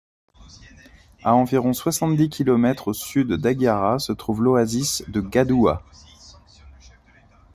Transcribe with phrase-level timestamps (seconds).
[1.23, 5.83] À environ soixante-dix kilomètres au sud d'Hagiara se trouve l'oasis de Ghadduwah.